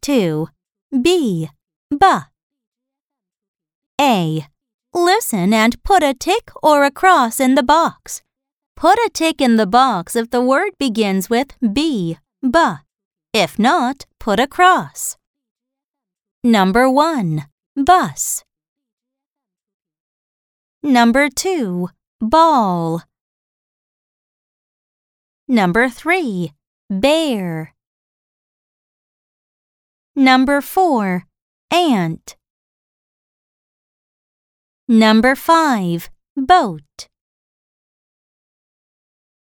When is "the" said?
7.54-7.62, 9.56-9.66, 10.30-10.40